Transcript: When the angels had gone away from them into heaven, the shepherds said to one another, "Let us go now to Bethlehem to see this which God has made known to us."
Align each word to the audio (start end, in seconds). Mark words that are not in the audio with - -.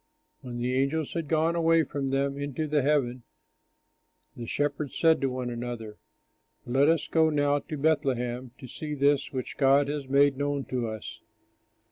When 0.41 0.57
the 0.57 0.73
angels 0.73 1.13
had 1.13 1.27
gone 1.27 1.55
away 1.55 1.83
from 1.83 2.09
them 2.09 2.35
into 2.35 2.67
heaven, 2.67 3.21
the 4.35 4.47
shepherds 4.47 4.97
said 4.97 5.21
to 5.21 5.29
one 5.29 5.51
another, 5.51 5.99
"Let 6.65 6.89
us 6.89 7.07
go 7.07 7.29
now 7.29 7.59
to 7.59 7.77
Bethlehem 7.77 8.49
to 8.57 8.67
see 8.67 8.95
this 8.95 9.31
which 9.31 9.57
God 9.57 9.89
has 9.89 10.07
made 10.07 10.37
known 10.37 10.65
to 10.71 10.87
us." 10.87 11.19